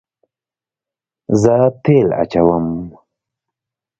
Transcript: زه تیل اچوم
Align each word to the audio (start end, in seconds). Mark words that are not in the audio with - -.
زه 1.41 1.55
تیل 1.83 2.07
اچوم 2.21 2.67